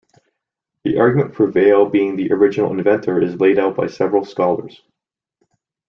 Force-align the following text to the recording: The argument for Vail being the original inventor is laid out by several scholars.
The 0.83 0.97
argument 0.97 1.35
for 1.35 1.45
Vail 1.45 1.87
being 1.87 2.15
the 2.15 2.31
original 2.33 2.71
inventor 2.71 3.21
is 3.21 3.39
laid 3.39 3.59
out 3.59 3.75
by 3.75 3.85
several 3.85 4.25
scholars. 4.25 4.81